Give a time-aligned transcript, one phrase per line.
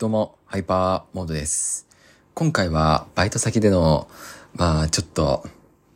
[0.00, 1.86] どうも、ハイパーモードです。
[2.32, 4.08] 今回はバイト先での、
[4.54, 5.44] まあちょっと、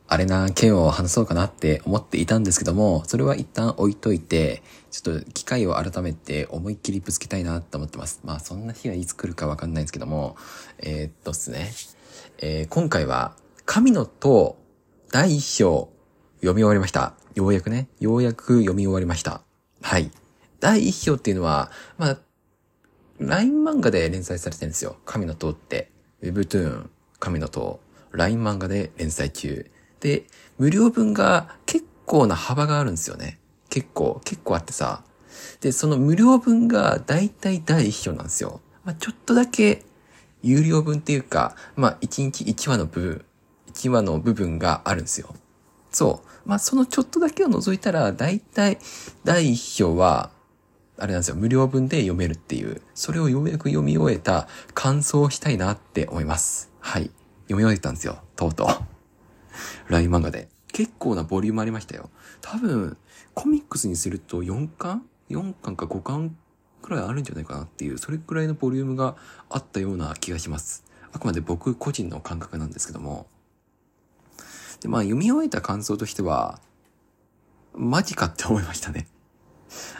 [0.09, 8.21] あれな件を話そうかなって思っていたんですけども、それは一旦置いといて、ちょっと機会を改めて思いっきりぶつけたいなと思ってます。
[8.25, 10.37] まあそんな日がいつ来るかわかんないんですけども、
[10.81, 11.73] えーっとっすね。
[12.43, 13.35] えー今回は、
[13.65, 14.59] 神の塔
[15.13, 15.89] 第一章
[16.41, 17.15] 読み終わりました。
[17.35, 19.41] ようやくね、ようやく読み終わりました。
[19.81, 20.11] はい。
[20.61, 22.19] 第一章っていうのは、まあ、
[23.19, 24.97] LINE 漫画で連載されてるんですよ。
[25.05, 25.91] 神の塔って。
[26.23, 26.89] Webtoon、
[27.19, 27.81] 神の塔。
[28.13, 29.71] LINE 漫画で連載中。
[30.01, 30.25] で、
[30.59, 33.39] 無料分が結構な幅があるんですよね。
[33.71, 35.05] 結構、結構あってさ。
[35.61, 38.61] で、その無料分が大体第一章なんですよ。
[38.85, 39.85] まあ、ちょっとだけ
[40.43, 43.25] 有料分っていうか、まあ、1日1話の部分、
[43.73, 45.35] 1話の部分があるんですよ。
[45.91, 46.49] そう。
[46.49, 48.79] まあ、そのちょっとだけを除いたら、大体
[49.25, 50.31] 第一章は、
[50.97, 56.71] あれなんですよ、無料分で読めるっていう、それをようやく読み終えた感想をしたいなって思います。
[56.81, 57.11] はい。
[57.45, 59.93] 読み終えたんですよ、とうとう。
[59.93, 60.49] LINE 漫画で。
[60.73, 62.11] 結構なボリュームありましたよ。
[62.41, 62.97] 多分、
[63.33, 66.37] コミックスにすると4巻 ?4 巻か5巻
[66.83, 69.17] くらいあるんじゃないかなっていう、それくらいのボリュームが
[69.49, 70.85] あったような気がします。
[71.13, 73.27] あくまで僕個人の感覚なんですけども。
[74.81, 76.61] で、まあ読み終えた感想としては、
[77.73, 79.09] マジかって思いましたね。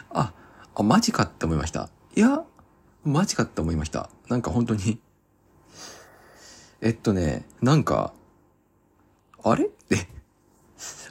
[0.09, 0.33] あ、
[0.75, 1.89] あ、マジかって思いました。
[2.15, 2.43] いや、
[3.03, 4.09] マジかって思いました。
[4.29, 4.99] なんか本当に。
[6.81, 8.13] えっとね、なんか、
[9.43, 9.65] あれ？
[9.65, 10.07] って、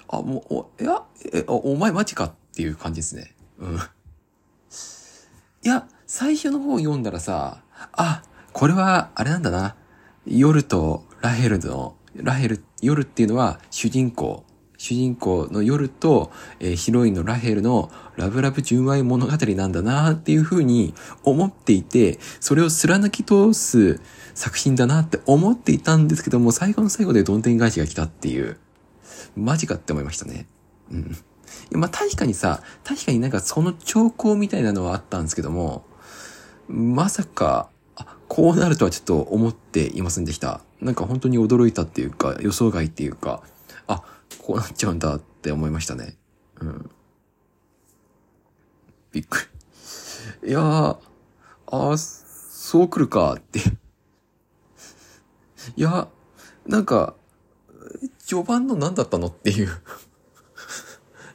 [0.09, 3.35] あ、もう、お、いや、え、おお前マジかっていう感じですね。
[3.59, 3.77] うん。
[3.77, 9.77] いや、最初の方読んだらさ、あ、これは、あれなんだな。
[10.27, 14.45] 夜とラヘルの、ラヘル、夜っていうのは主人公。
[14.85, 23.99] 主人公の夜と、えーヒロインのラヘルのラブラブ純愛物語なんだなっていう風に思っていて、それを貫き通す
[24.35, 28.59] 作品だなって思っていたんですけども、最後の最後でどん天返しが来たっていう。
[29.35, 30.47] マジかって思いましたね。
[30.93, 31.17] うん。
[31.71, 35.87] まあ確かにさ、確かになんかその兆候みたいなのはあったんですけども、
[36.69, 40.61] まさか、あ、こうなるとはちょっと思っていませんでした。
[40.83, 43.43] なんか本当に驚いたっていうか、予想外っていうか、
[43.87, 44.03] あ、
[44.39, 46.17] こうなっちゃうんだって思いましたね。
[46.61, 46.91] うん。
[49.13, 49.49] びっく
[50.43, 50.51] り。
[50.51, 53.61] いやー、あーそう来るかって。
[55.77, 56.09] いや、
[56.67, 57.15] なんか、
[58.19, 59.69] 序盤の何だったのっていう。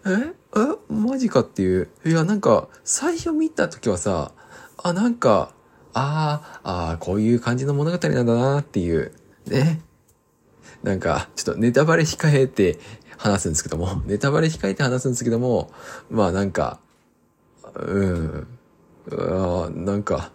[0.05, 0.33] え？
[0.55, 0.93] え？
[0.93, 1.89] マジかっていう。
[2.05, 4.33] いや、なんか、最初見た時はさ、
[4.77, 5.53] あ、なんか、
[5.93, 9.13] あー、あーこういう感じの物語なんだなっていう。
[9.45, 9.81] ね。
[10.83, 12.79] なんか、ちょっとネタバレ控えて
[13.17, 15.71] 話すんですけども、 ネタバレ控えて話すんですけども、
[16.09, 16.79] まあなんか、
[17.75, 18.47] うん、
[19.11, 20.31] あーなんか、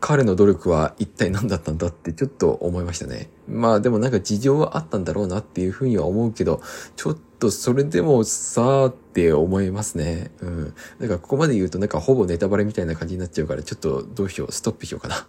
[0.00, 3.28] 彼の努力は一体何だったんだってちょっと思いましたね。
[3.46, 6.62] まあでもなんか事情はあったんだろうなっていうふうには思うけど、
[6.96, 10.30] ちょっとそれでもさーって思いますね。
[10.40, 10.74] うん。
[11.00, 15.26] だかここまで言うとなんかほぼネタバレみたいな感じになっちゃうから、ちょっとどうしよう、ストップしようかな。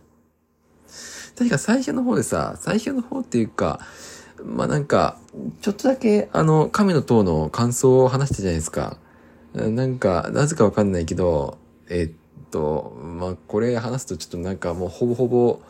[1.38, 3.80] 確か最初の方でさ、最初の方っていうか、
[4.44, 5.18] まあなんか、
[5.62, 8.98] ちょっとだけあの、亀の塔の感想を話したじゃないですか。
[9.54, 11.58] なんか、なぜかわかんないけど、
[11.90, 15.62] えっと、まあこれ話すとちょっとなんかもうほぼほぼ、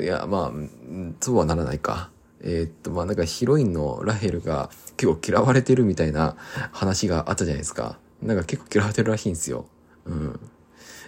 [0.00, 2.10] いや、まあ、そうはならないか。
[2.40, 6.36] えっと、まあなんかヒロインのラヘルが結構嫌われてるみたいな
[6.72, 7.98] 話があったじゃないですか。
[8.22, 9.66] なんか結構嫌われてるらしいんですよ。
[10.04, 10.40] うん。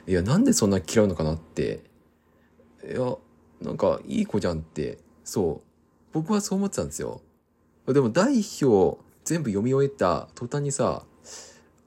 [0.06, 1.82] いや、なんでそんな嫌うのかなって。
[2.88, 3.16] いや、
[3.60, 5.69] なんかいい子じゃんって、そう。
[6.12, 7.20] 僕はそう思ってたんですよ。
[7.86, 11.04] でも第一章全部読み終えた途端にさ、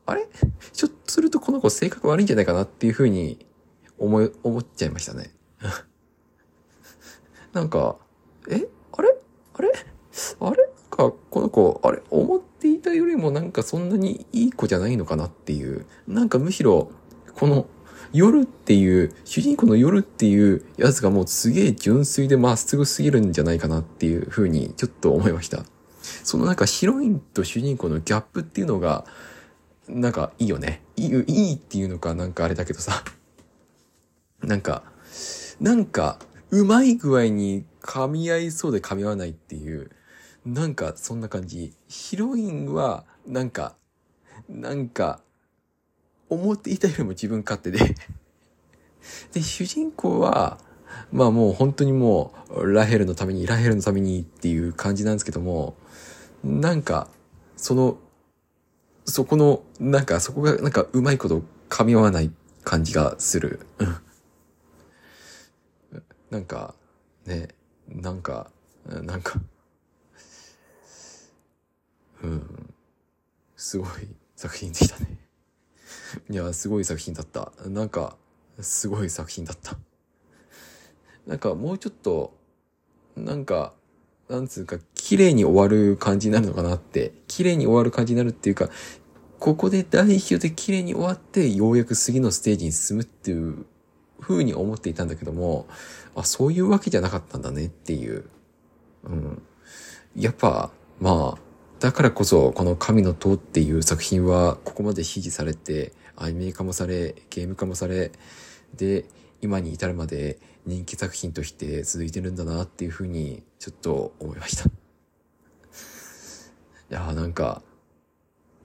[0.05, 0.27] あれ？
[0.73, 3.45] ちょっとするとこの子性格悪いんじゃないかなっていうふうに
[3.97, 5.31] 思い、思っちゃいましたね。
[7.53, 7.97] なんか、
[8.49, 8.67] え？
[8.91, 9.15] あれ？
[9.53, 9.71] あれ？
[10.39, 10.57] あれ？
[10.97, 12.01] なんか、この子、あれ？
[12.09, 15.85] 思っていたよりもなんかそんなにいい子じゃないのかなっていう。
[16.07, 16.91] なんかむしろ、
[17.35, 17.65] この、
[18.13, 25.65] 夜っていう、主人公の夜っていうやつがもうすげえ純粋でまっすぐすぎるんじゃないかなっていうふうにちょっと思いました。
[26.23, 29.05] そのなんかヒロインと主人公のギャップっていうのが、
[29.87, 30.83] なんかいいよね。
[30.95, 33.03] いい、いいっていうのかなんかあれだけどさ。
[34.43, 34.83] なんか、
[35.59, 36.19] なんか、
[36.51, 39.89] うまい具合に噛み合いそうで噛み合わないっていう、
[40.45, 41.73] なんかそんな感じ。
[41.87, 43.75] ヒロインは、なんか、
[44.47, 45.21] なんか、
[46.29, 47.79] 思っていたよりも自分勝手で。
[49.33, 50.59] で、主人公は、
[51.11, 55.75] まあもう本当にもう、ラヘルのために、ラヘルのためにっていう感じなんですけども、
[56.43, 57.07] なんか、
[57.57, 57.97] その、
[59.05, 62.31] そこの、なんかそこがなんかうまいこと噛み合わない
[62.63, 63.59] 感じがする。
[66.29, 66.73] なんか、
[67.25, 67.49] ね、
[67.87, 68.49] なんか、
[68.85, 69.39] なんか、
[72.23, 72.73] うん、
[73.55, 73.89] すごい
[74.35, 75.22] 作品でしたね。
[76.29, 77.51] いや、すごい作品だった。
[77.67, 78.17] なんか、
[78.59, 79.77] すごい作品だった。
[81.25, 82.37] なんかもうちょっと、
[83.15, 83.73] なんか、
[84.29, 88.69] なんつうか、綺麗に終わる感じになるのかなって、綺麗に終わる感じになるっていうか、
[89.39, 93.65] ここで代表で綺麗に終わって、ようやく次のステージに進むっていう
[94.21, 95.67] 風に思っていたんだけども、
[96.15, 98.25] あ、そういうわけじゃなかったんだねっていう。
[99.03, 99.41] うん。
[100.15, 101.41] やっぱ、まあ、
[101.79, 108.11] だからこそ、この神の塔っていう作品は、ここまで支持されて、アニメ化もされ、ゲーム化もされ、
[108.75, 109.05] で、
[109.41, 114.65] 今に至るまで人気作品として続いてるんだなっていうふうに、ちょっと思いました。
[114.69, 114.69] い
[116.89, 117.61] やーなんか、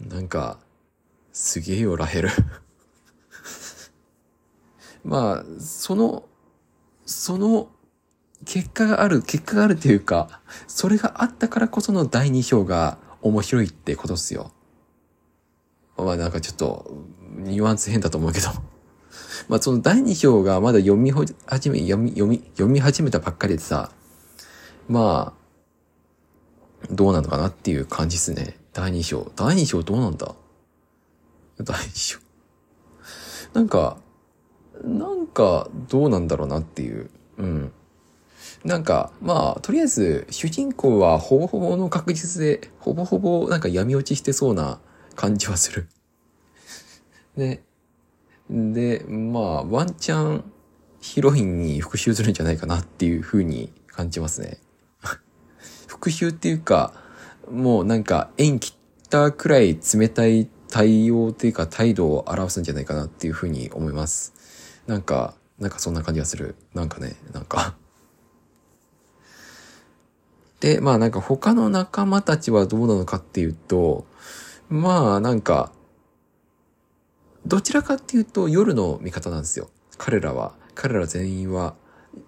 [0.00, 0.60] なんか、
[1.32, 2.30] すげえよ、ラヘル
[5.04, 6.28] まあ、その、
[7.06, 7.70] その、
[8.44, 14.52] 結果がある、結果があるというか、それがあったからこその第2章が面白いってことっすよ。
[15.96, 17.04] まあなんかちょっと、
[17.38, 18.48] ニュアンス変だと思うけど。
[19.48, 21.34] まあその第2章がまだ読み始
[21.70, 23.92] め、読み、読み、読み始めたばっかりでさ、
[24.88, 28.58] まあ、どうなのかなっていう感じっすね。
[28.72, 29.32] 第2章。
[29.36, 30.34] 第2章どうなんだ？
[31.58, 32.18] 第2章。
[33.52, 33.98] なんか、
[34.84, 37.10] なんか、どうなんだろうなっていう。
[37.38, 37.72] うん。
[38.64, 44.80] なんか、まあ、とりあえず、主人公はほぼほぼの確実で、ほぼほぼなんか闇落ちしてそうな
[45.14, 45.88] 感じはする。
[47.38, 47.62] で、
[48.50, 50.52] で、まあ、ワンチャン
[51.00, 54.58] ヒロインに復讐するんじゃないかなっていう風に感じますね。
[55.86, 56.92] 復讐っていうか、
[57.50, 64.34] もうなんか縁切ったくらい冷たい対応っていうか態度を表すんじゃないかなっていう風に思います。
[64.86, 66.56] なんか、なんかそんな感じがする。
[66.74, 67.76] なんかね、なんか
[70.58, 74.06] で、まあなんか他の仲間たちはどうなのかっていうと、
[74.68, 75.72] まあなんか、
[77.48, 79.70] どちらかっていうと夜の味方なんですよ。
[79.96, 80.54] 彼らは。
[80.74, 81.74] 彼ら全員は。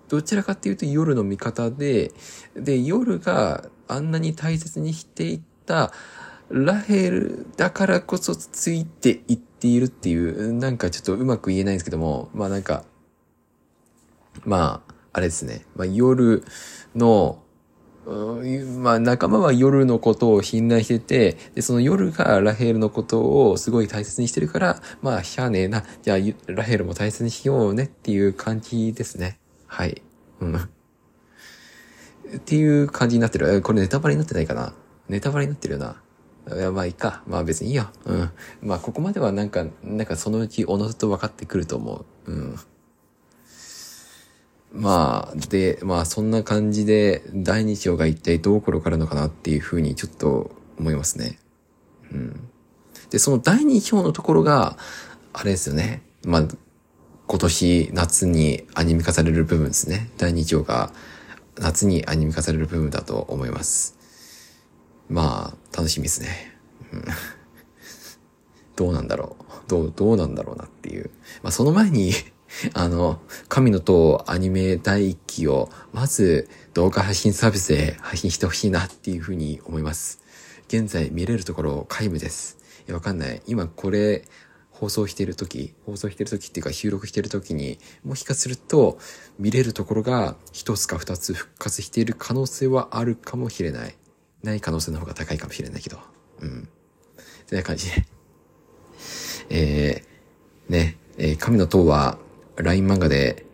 [0.08, 2.12] どちらかっていうと夜の味方で、
[2.54, 5.92] で、夜があんなに大切にしていた
[6.48, 12.84] ラヘルだからこそついていっているっていう、なんかちょっとうまく言えないんですけども、まあなんか、
[14.44, 15.66] まあ、あれですね。
[15.76, 16.42] まあ夜
[16.94, 17.42] の、
[18.06, 25.84] まあ仲間は夜のことを信頼してて、で、その夜がラヘルのことをすごい大切にしてるから、まあ、しゃあねえな。
[26.02, 26.18] じゃあ、
[26.52, 29.38] ラヘルも大切にしようねっていう感じですね。
[29.66, 30.02] はい。
[30.40, 30.56] うん。
[30.56, 30.60] っ
[32.44, 33.60] ていう感じになってる。
[33.62, 34.72] これネタバレになってないかな？
[35.08, 36.00] ネタバレになってるよな。
[36.56, 37.22] や、まあいいか。
[37.26, 37.88] まあ別にいいよ。
[38.06, 38.30] うん。
[38.62, 42.32] まあここまではなんか、なんかそのうちおのずと分かってくると思う。
[42.32, 42.56] うん。
[44.80, 51.38] まあ、で、まあそんな感じで、第二章が一体どう転がるのかなっていうふうにちょっと思いますね。
[52.10, 52.48] うん。
[53.10, 54.78] で、その第二章のところが、
[55.34, 56.02] あれですよね。
[56.24, 56.48] まあ、
[57.26, 60.08] 今年夏にアニメ化される部分ですね。
[60.16, 60.92] 第二章が
[61.58, 63.98] 夏にアニメ化される部分だと思います。
[65.10, 66.56] まあ、楽しみですね。
[66.90, 67.04] うん、
[68.76, 69.44] どうなんだろう。
[69.68, 71.10] どう、どうなんだろうなっていう。
[71.42, 72.12] まあその前に
[72.74, 80.20] あの、神の塔アニメ第1期を、まず動画配信サービスで配信してほしいなっていうふうに思います。
[80.68, 82.58] 現在見れるところ皆無です。
[82.86, 83.42] いや、わかんない。
[83.46, 84.24] 今これ、
[84.70, 88.98] 放送してる時、放送してる時っていうか収録してる時に、もしかすると
[89.38, 93.96] 見れるところが一つか二つ復活している可能性はあるかもしれない。
[94.42, 95.98] ない可能性の方が高いかもしれないけど。
[96.40, 96.68] うん。
[97.46, 98.06] そんな感じで。
[99.50, 102.18] えー、ね、えー、神の塔は
[102.62, 103.46] LINE 漫画で、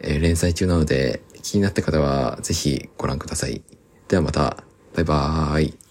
[0.00, 3.62] えー、連載中なので、気になった方はぜひご覧ください。
[4.08, 4.64] ではまた、
[4.94, 5.87] バイバーイ。